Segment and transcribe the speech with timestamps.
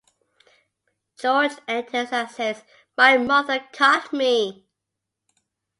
[1.19, 2.63] George enters and says,
[2.97, 4.65] My mother caught me.